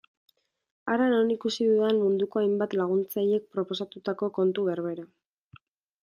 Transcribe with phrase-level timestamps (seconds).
[0.91, 5.05] Hara non ikusi dudan munduko hainbat laguntzailek proposatutako kontu berbera.